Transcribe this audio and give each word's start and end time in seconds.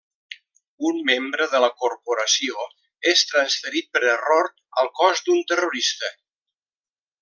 Un 0.91 0.95
membre 1.09 1.47
de 1.51 1.61
la 1.65 1.69
corporació 1.83 2.65
és 3.13 3.23
transferit 3.35 3.93
per 3.99 4.05
error 4.17 4.53
al 4.85 4.93
cos 5.03 5.25
d'un 5.29 5.49
terrorista. 5.55 6.15